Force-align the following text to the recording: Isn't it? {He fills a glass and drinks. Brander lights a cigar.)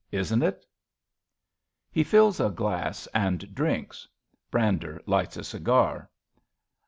Isn't 0.11 0.41
it? 0.41 0.65
{He 1.91 2.03
fills 2.03 2.39
a 2.39 2.49
glass 2.49 3.05
and 3.13 3.53
drinks. 3.53 4.07
Brander 4.49 4.99
lights 5.05 5.37
a 5.37 5.43
cigar.) 5.43 6.09